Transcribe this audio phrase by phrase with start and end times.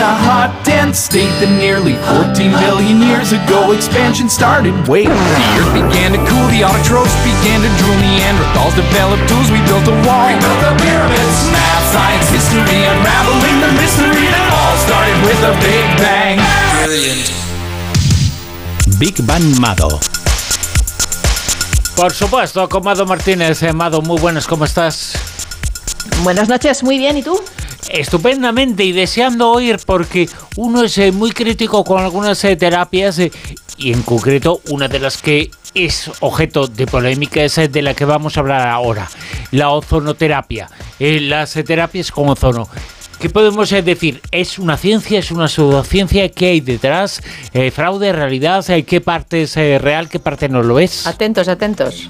[0.00, 4.72] in a hot, dense state that nearly 14 million years ago expansion started.
[4.88, 9.60] Wait, the earth began to cool, the autotrophs began to drool, Neanderthals developed tools, we
[9.68, 10.32] built a wall.
[10.32, 15.52] We built the pyramids, math, science, history, unraveling the mystery that all started with a
[15.60, 16.40] big bang.
[16.80, 17.28] Brilliant.
[18.96, 20.00] Big Bang Mado.
[21.92, 23.62] Por supuesto, con Mado Martínez.
[23.62, 25.12] Eh, Mado, muy buenas, ¿cómo estás?
[26.22, 27.38] Buenas noches, muy bien, ¿y tú?
[27.92, 33.32] Estupendamente y deseando oír porque uno es eh, muy crítico con algunas eh, terapias eh,
[33.78, 38.04] y en concreto una de las que es objeto de polémica es de la que
[38.04, 39.08] vamos a hablar ahora,
[39.50, 40.68] la ozonoterapia,
[40.98, 42.68] las terapias con ozono.
[43.18, 44.20] ¿Qué podemos decir?
[44.30, 45.18] ¿Es una ciencia?
[45.18, 46.28] ¿Es una pseudociencia?
[46.30, 47.22] ¿Qué hay detrás?
[47.72, 48.12] ¿Fraude?
[48.12, 48.64] ¿Realidad?
[48.86, 50.08] ¿Qué parte es real?
[50.08, 51.06] ¿Qué parte no lo es?
[51.06, 52.08] Atentos, atentos.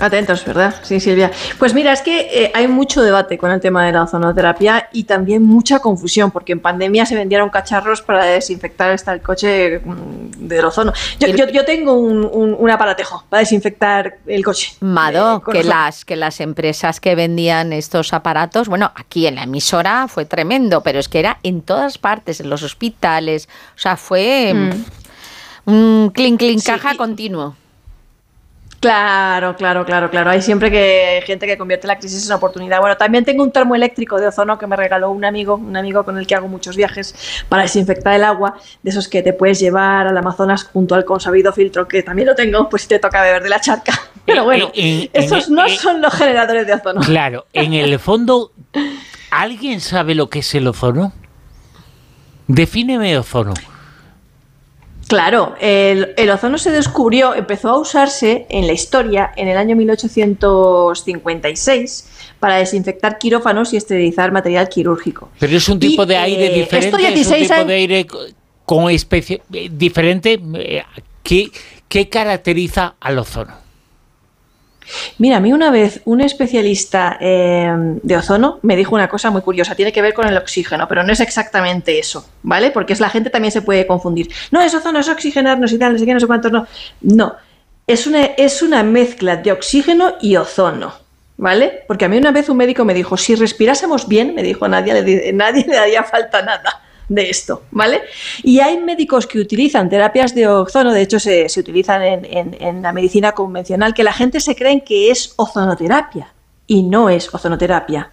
[0.00, 0.74] Atentos, ¿verdad?
[0.82, 1.30] Sí, Silvia.
[1.58, 5.04] Pues mira, es que eh, hay mucho debate con el tema de la ozonoterapia y
[5.04, 10.46] también mucha confusión, porque en pandemia se vendieron cacharros para desinfectar hasta el coche mm,
[10.46, 10.92] del ozono.
[11.18, 14.72] Yo, yo- yo tengo un, un- un aparatejo para desinfectar el coche.
[14.80, 15.74] Mado, Eh, que ozono.
[15.74, 20.82] las, que las empresas que vendían estos aparatos, bueno, aquí en la emisora fue tremendo,
[20.82, 24.84] pero es que era en todas partes, en los hospitales, o sea, fue Mm.
[25.72, 27.56] un clink clink Sí, caja y- continuo.
[28.80, 30.30] Claro, claro, claro, claro.
[30.30, 32.78] Hay siempre que gente que convierte la crisis en oportunidad.
[32.80, 36.16] Bueno, también tengo un termoeléctrico de ozono que me regaló un amigo, un amigo con
[36.16, 37.14] el que hago muchos viajes
[37.48, 41.52] para desinfectar el agua, de esos que te puedes llevar al Amazonas junto al consabido
[41.52, 43.92] filtro, que también lo tengo, pues si te toca beber de la charca.
[44.24, 47.00] Pero bueno, Eh, eh, esos en- no eh, son los generadores de ozono.
[47.00, 48.52] Claro, en el fondo,
[49.32, 51.12] ¿alguien sabe lo que es el ozono?
[52.46, 53.54] Defíneme ozono.
[55.08, 59.74] Claro, el, el ozono se descubrió, empezó a usarse en la historia en el año
[59.74, 65.30] 1856 para desinfectar quirófanos y esterilizar material quirúrgico.
[65.38, 67.66] Pero es un Y, tipo de aire eh, diferente, esto es un 16 tipo años-
[67.68, 68.20] de aire co-
[68.64, 70.40] con especie eh, diferente.
[70.54, 70.82] eh,
[71.22, 71.50] ¿Qué,
[71.88, 73.54] qué caracteriza al ozono?
[75.18, 77.70] Mira, a mí una vez un especialista eh,
[78.02, 81.02] de ozono me dijo una cosa muy curiosa, tiene que ver con el oxígeno, pero
[81.02, 82.70] no es exactamente eso, ¿vale?
[82.70, 84.30] Porque es la gente también se puede confundir.
[84.50, 86.66] No, es ozono, es oxigenarnos y tal, no sé qué, no sé cuántos, no.
[87.02, 87.34] No,
[87.86, 90.94] es una, es una mezcla de oxígeno y ozono,
[91.36, 91.84] ¿vale?
[91.86, 94.94] Porque a mí una vez un médico me dijo, si respirásemos bien, me dijo, nadie
[94.94, 98.02] le, di- nadie le haría falta nada de esto, ¿vale?
[98.42, 102.56] Y hay médicos que utilizan terapias de ozono, de hecho se, se utilizan en, en-
[102.60, 106.32] en la medicina convencional, que la gente se cree que es ozonoterapia
[106.66, 108.10] y no es ozonoterapia.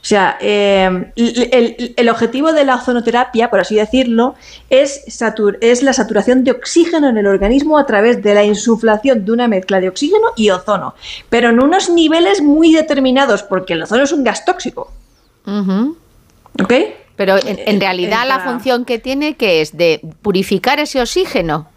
[0.00, 4.36] O sea, eh, el, el- el objetivo de la ozonoterapia, por así decirlo,
[4.70, 9.24] es, satur- es la saturación de oxígeno en el organismo a través de la insuflación
[9.24, 10.94] de una mezcla de oxígeno y ozono,
[11.28, 14.92] pero en unos niveles muy determinados, porque el ozono es un gas tóxico,
[15.44, 15.96] Ujú.
[16.62, 16.72] ¿ok?
[17.16, 21.68] Pero en, en Eh, realidad la función que tiene que es de purificar ese oxígeno.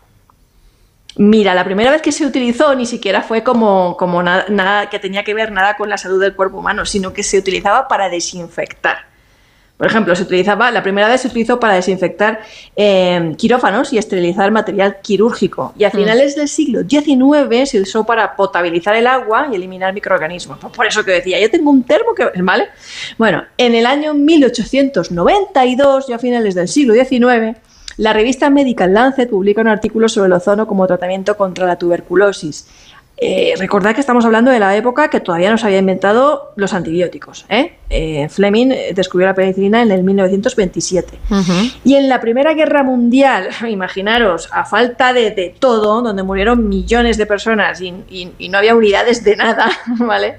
[1.15, 4.99] Mira, la primera vez que se utilizó ni siquiera fue como, como na- nada que
[4.99, 8.09] tenía que ver nada con la salud del cuerpo humano, sino que se utilizaba para
[8.09, 9.08] desinfectar.
[9.79, 12.41] Por ejemplo, se utilizaba, la primera vez se utilizó para desinfectar
[12.75, 15.73] eh, quirófanos y esterilizar material quirúrgico.
[15.77, 20.57] Y a finales del siglo XIX se usó para potabilizar el agua y eliminar microorganismos.
[20.59, 22.29] Pues por eso que decía, yo tengo un termo que.
[22.41, 22.67] ¿Vale?
[23.17, 27.57] Bueno, en el año 1892, ya a finales del siglo XIX,
[27.95, 32.67] la revista Medical Lancet publica un artículo sobre el ozono como tratamiento contra la tuberculosis.
[33.15, 36.73] Eh, recordad que estamos hablando de la época que todavía no se había inventado los
[36.73, 37.45] antibióticos.
[37.47, 37.78] ¿eh?
[37.91, 41.17] Eh, Fleming eh, descubrió la penicilina en el 1927.
[41.31, 41.53] Ujú.
[41.83, 47.17] Y en la Primera Guerra Mundial, imaginaros, a falta de, de todo, donde murieron millones
[47.17, 50.37] de personas y, y- y no había unidades de nada, ¿vale?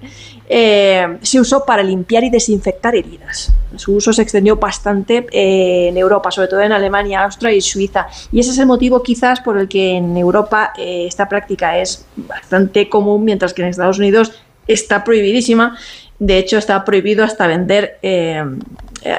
[0.53, 3.53] Eh, se usó para limpiar y desinfectar heridas.
[3.77, 8.09] Su uso se extendió bastante eh, en Europa, sobre todo en Alemania, Austria y Suiza.
[8.32, 12.05] Y ese es el motivo quizás por el que en Europa eh, esta práctica es
[12.17, 14.32] bastante común, mientras que en Estados Unidos
[14.67, 15.77] está prohibidísima.
[16.20, 18.44] De hecho, está prohibido hasta vender, eh,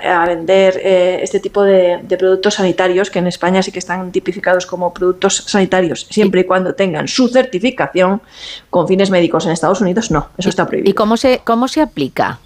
[0.08, 4.12] a vender eh, este tipo de, de productos sanitarios que en España sí que están
[4.12, 8.22] tipificados como productos sanitarios, siempre y cuando tengan su certificación
[8.70, 9.48] con fines médicos.
[9.48, 10.92] En Estados Unidos no, eso está prohibido.
[10.92, 12.38] ¿Y cómo se, cómo se aplica?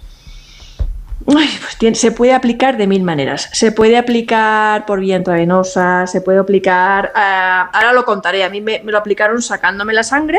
[1.28, 3.50] Ay, pues tiene- se puede aplicar de mil maneras.
[3.52, 7.12] Se puede aplicar por vía intravenosa, se puede aplicar.
[7.14, 8.42] ah, ahora lo contaré.
[8.44, 10.38] A mí me, me lo aplicaron sacándome la sangre,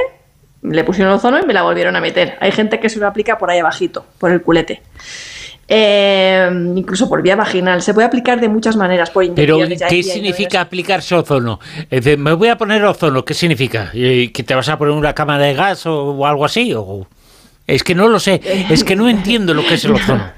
[0.61, 2.37] le pusieron ozono y me la volvieron a meter.
[2.39, 4.81] Hay gente que se lo aplica por ahí abajito, por el culete.
[5.69, 7.81] Eh, incluso por vía vaginal.
[7.81, 9.09] Se puede aplicar de muchas maneras.
[9.09, 9.59] Por Pero,
[9.89, 11.59] ¿qué significa aplicarse ozono?
[11.89, 13.89] Es decir, me voy a poner ozono, ¿qué significa?
[13.93, 16.73] ¿Y ¿Que te vas a poner una cámara de gas o, o algo así?
[16.73, 17.05] O,
[17.65, 20.31] es que no lo sé, es que no entiendo lo que es el ozono.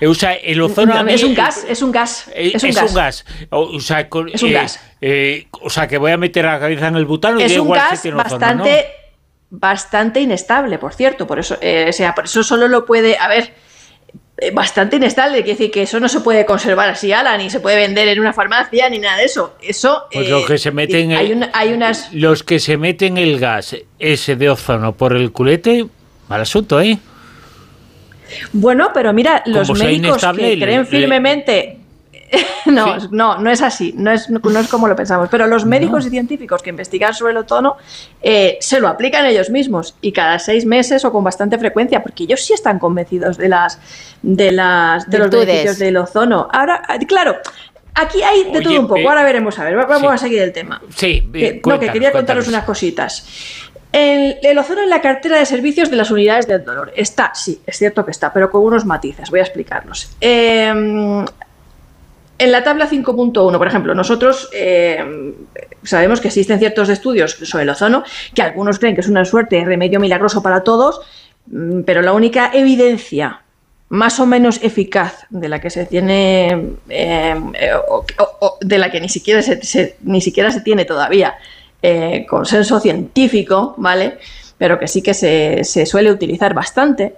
[0.00, 2.28] Eh, o sea, el ozono es un gas, es un gas.
[2.34, 3.24] es un gas.
[3.50, 4.80] O, sea, es un gas.
[5.52, 7.80] o sea, que voy a meter la cabeza en el butano es y un igual
[7.90, 8.86] gas bastante,
[9.58, 11.26] bastante inestable, por cierto.
[11.26, 13.16] Por eso, o sea, por eso solo lo puede.
[13.18, 13.52] A ver
[14.36, 17.60] eh, bastante inestable, quiere decir que eso no se puede conservar así, ala, ni se
[17.60, 19.54] puede vender en una farmacia, ni nada de eso.
[19.62, 20.06] Eso.
[20.12, 22.12] Pues lo que se meten hay, hay unas.
[22.12, 25.86] Los que se meten el gas ese de ozono por el culete,
[26.28, 26.98] mal asunto, ¿eh?
[28.52, 31.78] Bueno, pero mira, los médicos que creen firmemente
[32.66, 35.28] no, no, no es así, no es, no es como lo pensamos.
[35.30, 37.76] Pero los médicos y científicos que investigan sobre el ozono
[38.22, 42.24] eh, se lo aplican ellos mismos y cada seis meses o con bastante frecuencia, porque
[42.24, 43.78] ellos sí están convencidos de las
[44.22, 46.48] de las de los beneficios del ozono.
[46.52, 47.36] Ahora, eh, claro,
[47.96, 50.82] Aquí hay de todo un poco, ahora veremos, a ver, vamos a seguir el tema.
[50.96, 51.22] Sí,
[51.64, 53.24] no, que quería contaros unas cositas.
[53.92, 56.92] El, el, ozono en la cartera de servicios de las unidades del dolor.
[56.96, 60.10] Está, sí, es cierto que está, pero con unos matices, voy a explicarlos.
[60.20, 61.24] Eh,
[62.38, 65.34] en la tabla 5.1, por ejemplo, nosotros eh,
[65.84, 68.02] sabemos que existen ciertos estudios sobre el ozono
[68.34, 71.00] que algunos creen que es una suerte, remedio milagroso para todos,
[71.46, 73.40] mm, pero la única evidencia
[73.88, 77.34] más o menos eficaz de la que se tiene, eh,
[77.88, 81.34] o, de la que ni siquiera se, ni siquiera se tiene todavía
[81.82, 84.18] eh, consenso científico, ¿vale?
[84.58, 87.14] Pero que sí que se, se suele utilizar bastante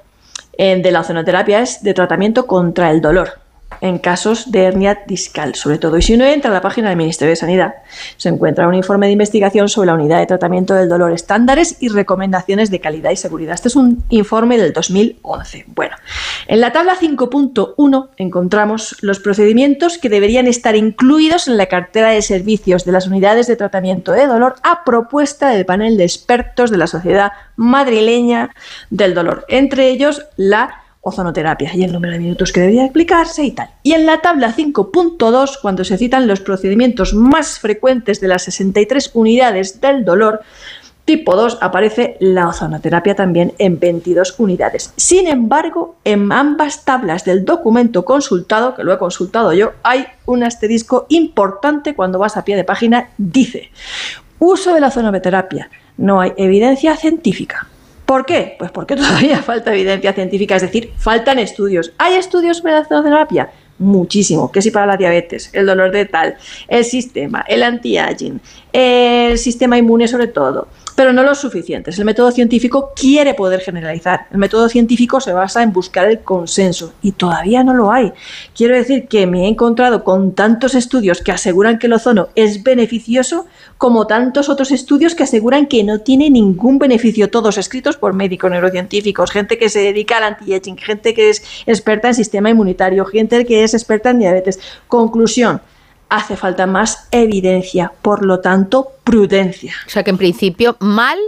[0.58, 3.45] de la ozonoterapia es de tratamiento contra el dolor
[3.80, 5.98] en casos de hernia discal, sobre todo.
[5.98, 7.74] Y si uno entra a la página del Ministerio de Sanidad,
[8.16, 11.88] se encuentra un informe de investigación sobre la unidad de tratamiento del dolor, estándares y
[11.88, 13.54] recomendaciones de calidad y seguridad.
[13.54, 15.64] Este es un informe del 2011.
[15.68, 15.96] Bueno,
[16.46, 22.22] en la tabla 5.1 encontramos los procedimientos que deberían estar incluidos en la cartera de
[22.22, 26.78] servicios de las unidades de tratamiento de dolor a propuesta del panel de expertos de
[26.78, 28.50] la Sociedad Madrileña
[28.90, 33.52] del Dolor, entre ellos la ozonoterapia y el número de minutos que debería explicarse y
[33.52, 33.70] tal.
[33.84, 39.12] Y en la tabla 5.2, cuando se citan los procedimientos más frecuentes de las 63
[39.14, 40.40] unidades del dolor,
[41.04, 44.92] tipo 2 aparece la ozonoterapia también en 22 unidades.
[44.96, 50.42] Sin embargo, en ambas tablas del documento consultado, que lo he consultado yo, hay un
[50.42, 53.70] asterisco importante cuando vas a pie de página, dice,
[54.40, 57.68] uso de la ozonoterapia, no hay evidencia científica.
[58.06, 58.54] ¿Por qué?
[58.58, 61.92] Pues porque todavía falta evidencia científica, es decir, faltan estudios.
[61.98, 63.50] ¿Hay estudios sobre la ozonoterapia?
[63.78, 66.36] Muchísimo, que si para la diabetes, el dolor de tal,
[66.68, 68.40] el sistema, el anti-aging,
[68.72, 71.98] el sistema inmune sobre todo, pero no los suficientes.
[71.98, 74.26] El método científico quiere poder generalizar.
[74.32, 78.12] El método científico se basa en buscar el consenso y todavía no lo hay.
[78.56, 82.62] Quiero decir que me he encontrado con tantos estudios que aseguran que el ozono es
[82.62, 83.46] beneficioso
[83.78, 88.50] como tantos otros estudios que aseguran que no tiene ningún beneficio, todos escritos por médicos
[88.50, 93.44] neurocientíficos, gente que se dedica al anti-aging, gente que es experta en sistema inmunitario, gente
[93.44, 94.58] que es experta en diabetes.
[94.88, 95.60] Conclusión,
[96.08, 99.74] hace falta más evidencia, por lo tanto, prudencia.
[99.86, 101.18] O sea que en principio, mal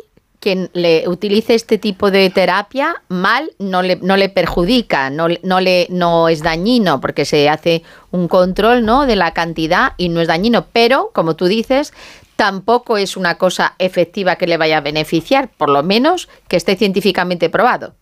[0.41, 5.61] quien le utilice este tipo de terapia, mal no le, no le perjudica, no, no,
[5.61, 7.83] le, no es dañino, porque se hace
[8.13, 9.07] un control ¿no?
[9.07, 11.93] de la cantidad y no es dañino, pero, como tú dices,
[12.37, 16.77] tampoco es una cosa efectiva que le vaya a beneficiar, por lo menos que esté
[16.77, 17.95] científicamente probado.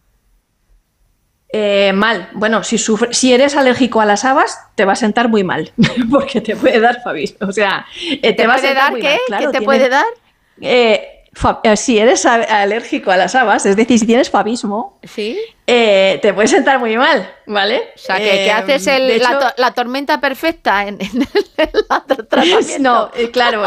[1.51, 2.29] Eh, mal.
[2.33, 5.73] Bueno, si, si eres alérgico a las habas, te va a sentar muy mal,
[6.11, 7.49] porque te puede dar fabismo.
[7.49, 7.87] O sea,
[8.23, 9.19] eh, te, va a sentar dar qué?
[9.39, 10.05] ¿Qué te puede dar?
[10.61, 11.13] Eh,
[11.77, 15.39] si eres alérgico a las habas, es decir, si tienes fabismo, ¿Sí?
[15.67, 17.83] te puede sentar muy mal, ¿vale?
[17.95, 18.87] O sea, que, haces
[19.57, 21.29] la, tormenta perfecta en, el
[22.29, 22.79] tratamiento.
[22.81, 23.65] No, claro.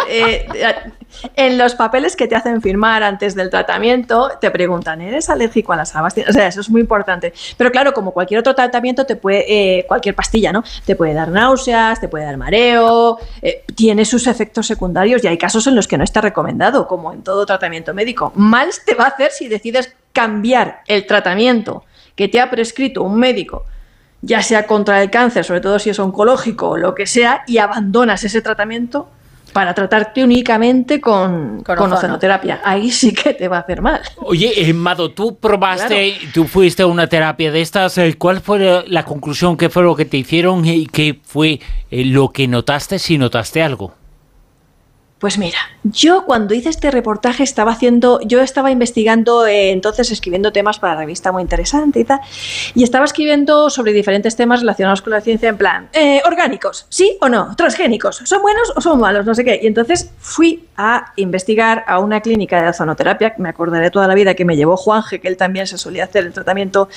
[1.35, 5.75] En los papeles que te hacen firmar antes del tratamiento, te preguntan, ¿eres alérgico a
[5.75, 6.15] las habas?
[6.27, 7.33] O sea, eso es muy importante.
[7.57, 10.63] Pero claro, como cualquier otro tratamiento, te puede, eh, cualquier pastilla, ¿no?
[10.85, 15.37] Te puede dar náuseas, te puede dar mareo, eh, tiene sus efectos secundarios y hay
[15.37, 18.31] casos en los que no está recomendado, como en todo tratamiento médico.
[18.35, 21.83] Mal te va a hacer si decides cambiar el tratamiento
[22.15, 23.65] que te ha prescrito un médico
[24.21, 27.57] ya sea contra el cáncer, sobre todo si es oncológico o lo que sea, y
[27.57, 29.09] abandonas ese tratamiento
[29.53, 32.61] para tratarte únicamente con, con, ozonoterapia.
[32.63, 34.01] Ahí sí que te va a hacer mal.
[34.17, 37.97] Oye, eh, Mado, tú probaste, tú fuiste a una terapia de estas.
[37.97, 39.57] Eh, ¿Cuál fue la conclusión?
[39.57, 41.59] ¿Qué fue lo que te hicieron y qué fue
[41.91, 43.98] eh, lo que notaste si notaste algo?
[45.19, 50.53] Pues mira, yo cuando hice este reportaje estaba haciendo, yo estaba investigando, eh, entonces escribiendo
[50.53, 52.21] temas para revista muy interesante y tal,
[52.73, 57.17] y estaba escribiendo sobre diferentes temas relacionados con la ciencia en plan, eh, orgánicos, ¿sí
[57.19, 57.53] o no?
[57.57, 59.25] Transgénicos, ¿son buenos o son malos?
[59.25, 59.59] No sé qué.
[59.61, 64.35] Y entonces fui a investigar a una clínica de ozonoterapia, me acordaré toda la vida
[64.35, 66.87] que me llevó Juanje, que él también se solía hacer el tratamiento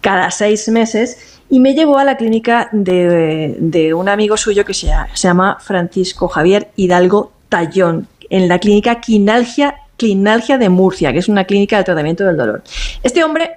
[0.00, 4.74] cada seis meses, y me llevó a la clínica de, de un amigo suyo que
[4.74, 11.20] se, se llama Francisco Javier Hidalgo Tallón, en la clínica Quinalgia, Quinalgia de Murcia, que
[11.20, 12.64] es una clínica de tratamiento del dolor.
[13.00, 13.52] Este hombre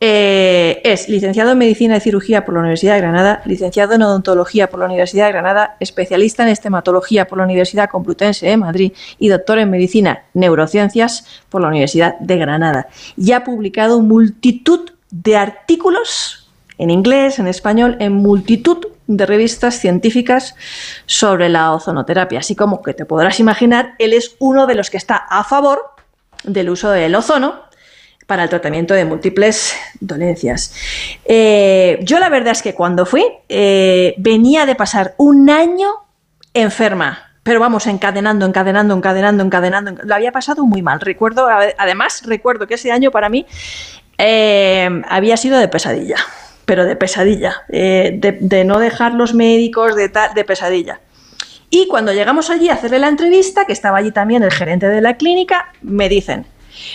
[0.00, 4.68] eh, es licenciado en Medicina y Cirugía por la Universidad de Granada, licenciado en Odontología
[4.68, 9.28] por la Universidad de Granada, especialista en Estematología por la Universidad Complutense de Madrid y
[9.28, 12.88] doctor en Medicina Neurociencias por la Universidad de Granada.
[13.16, 16.47] Y ha publicado multitud de artículos
[16.78, 20.54] en inglés, en español, en multitud de revistas científicas
[21.06, 22.38] sobre la ozonoterapia.
[22.38, 25.82] Así como que te podrás imaginar, él es uno de los que está a favor
[26.44, 27.68] del uso del ozono
[28.26, 30.74] para el tratamiento de múltiples dolencias.
[31.24, 35.88] Eh, yo la verdad es que cuando fui eh, venía de pasar un año
[36.52, 39.94] enferma, pero vamos, encadenando, encadenando, encadenando, encadenando.
[40.04, 41.00] Lo había pasado muy mal.
[41.00, 43.46] Recuerdo, además, recuerdo que ese año para mí
[44.18, 46.16] eh, había sido de pesadilla,
[46.68, 51.00] pero de pesadilla, de, de, no dejar los médicos, de, de pesadilla.
[51.70, 55.00] Y cuando llegamos allí a hacerle la entrevista, que estaba allí también el gerente de
[55.00, 56.44] la clínica, me dicen,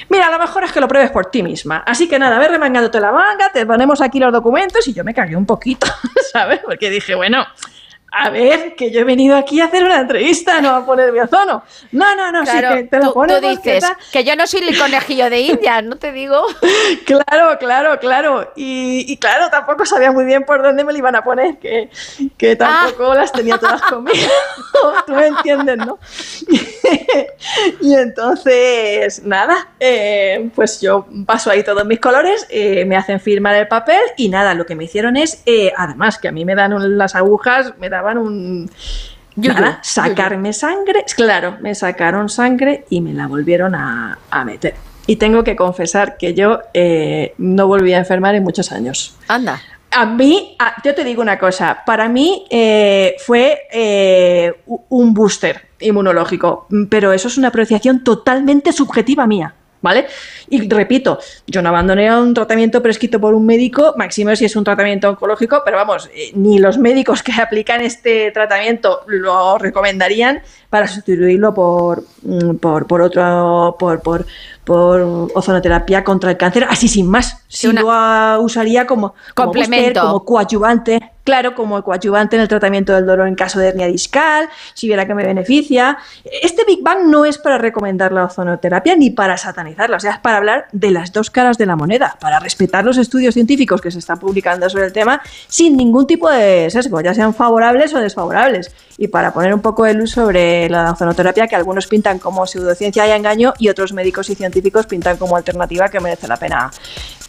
[0.09, 1.77] Mira, lo mejor es que lo pruebes por ti misma.
[1.87, 5.15] Así que nada, ve remangándote la manga, te ponemos aquí los documentos y yo me
[5.15, 5.87] cagué un poquito,
[6.31, 6.59] ¿sabes?
[6.63, 7.43] Porque dije, bueno,
[8.15, 11.63] a ver, que yo he venido aquí a hacer una entrevista, no a poner ozono.
[11.91, 13.41] No, no, no, claro, sí que te lo tú, pones.
[13.41, 16.45] Tú dices que yo no soy el conejillo de India, no te digo.
[17.05, 18.53] claro, claro, claro.
[18.55, 21.89] Y, y, claro, tampoco sabía muy bien por dónde me lo iban a poner, que,
[22.37, 23.15] que tampoco ah.
[23.15, 24.29] las tenía todas conmigo.
[25.07, 25.97] tú me entiendes, ¿no?
[27.81, 33.55] y entonces, nada, eh, pues yo paso ahí todos mis colores, eh, me hacen firmar
[33.55, 36.53] el papel y nada, lo que me hicieron es, eh, además que a mí me
[36.53, 38.69] dan las agujas, me daban un...
[39.35, 44.75] Nada, sacarme sangre, claro, me sacaron sangre y me la volvieron a, a meter.
[45.07, 49.17] Y tengo que confesar que yo eh, no volví a enfermar en muchos años.
[49.27, 49.59] Anda.
[49.89, 54.53] A mí, a, yo te digo una cosa, para mí eh, fue eh,
[54.89, 59.55] un booster inmunológico, pero eso es una apreciación totalmente subjetiva mía.
[59.83, 60.07] ¿Vale?
[60.49, 64.63] Y repito, yo no abandoné un tratamiento prescrito por un médico, máximo si es un
[64.63, 70.87] tratamiento oncológico, pero vamos, eh, ni los médicos que aplican este tratamiento lo recomendarían para
[70.87, 72.05] sustituirlo por,
[72.61, 74.25] por, por otro, por, por,
[74.63, 75.01] por
[75.35, 77.43] ozonoterapia contra el cáncer, así sin más.
[77.49, 77.81] Si una...
[77.81, 83.35] lo usaría como, complemento, como coadyuvante, claro, como coadyuvante en el tratamiento del dolor en
[83.35, 85.97] caso de hernia discal, si viera que me beneficia.
[86.41, 90.19] Este Big Bang no es para recomendar la ozonoterapia ni para satanizarla, o sea, es
[90.19, 93.91] para hablar de las dos caras de la moneda, para respetar los estudios científicos que
[93.91, 97.99] se están publicando sobre el tema sin ningún tipo de sesgo, ya sean favorables o
[97.99, 102.45] desfavorables, y para poner un poco de luz sobre la ozonoterapia que algunos pintan como
[102.45, 106.71] pseudociencia y engaño y otros médicos y científicos pintan como alternativa que merece la pena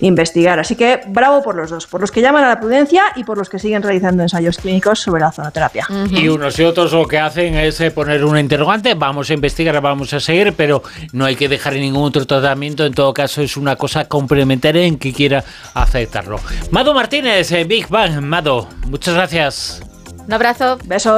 [0.00, 0.58] investigar.
[0.58, 3.38] Así que bravo por los dos, por los que llaman a la prudencia y por
[3.38, 5.86] los que siguen realizando ensayos clínicos sobre la ozonoterapia.
[5.88, 6.20] Uh -huh.
[6.20, 10.12] Y unos y otros lo que hacen es poner un interrogante, vamos a investigar, vamos
[10.12, 13.76] a seguir, pero no hay que dejar ningún otro tratamiento, en todo caso es una
[13.76, 16.40] cosa complementaria en que quiera aceptarlo.
[16.70, 19.82] Mado Martínez, Big Bang, Mado, muchas gracias.
[20.26, 20.78] Un abrazo.
[20.84, 21.12] Besos.